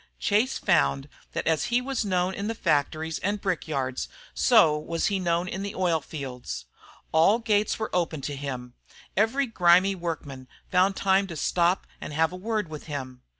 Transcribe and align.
Chase 0.17 0.57
found 0.57 1.07
that 1.33 1.45
as 1.45 1.65
he 1.65 1.79
was 1.79 2.03
known 2.03 2.33
in 2.33 2.47
the 2.47 2.55
factories 2.55 3.19
and 3.19 3.39
brick 3.39 3.67
yards, 3.67 4.09
so 4.33 4.75
was 4.75 5.05
he 5.13 5.19
known 5.19 5.47
in 5.47 5.61
the 5.61 5.75
oil 5.75 5.99
fields. 6.01 6.65
All 7.11 7.37
gates 7.37 7.77
opened 7.93 8.23
to 8.23 8.35
him. 8.35 8.73
Every 9.15 9.45
grimy 9.45 9.93
workman 9.93 10.47
found 10.71 10.95
time 10.95 11.27
to 11.27 11.35
stop 11.35 11.85
and 12.01 12.13
have 12.13 12.31
a 12.31 12.35
word 12.35 12.67
with 12.67 12.85
him. 12.85 13.21